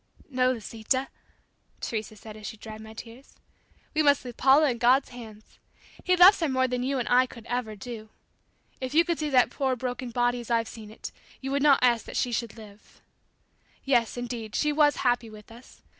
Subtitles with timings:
[0.31, 1.09] "No, Lisita,"
[1.79, 3.35] Teresa said as she dried my tears;
[3.93, 5.59] "We must leave Paula in God's hands.
[6.03, 8.09] He loves her more than you and I could ever do.
[8.79, 11.77] If you could see that poor broken body as I've seen it you would not
[11.83, 13.03] ask that she should live!
[13.85, 15.83] Yes, indeed, she was happy with us.